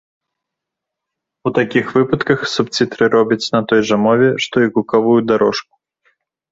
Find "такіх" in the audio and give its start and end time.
1.59-1.85